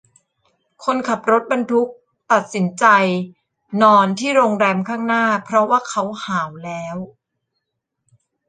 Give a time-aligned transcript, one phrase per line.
[0.83, 1.89] คนขับรถบรรทุก
[2.31, 2.85] ตักสินใจ
[3.81, 6.97] นอนที่โรงแรมข้างหน้าเพราะว่าเขาหาวแล้ว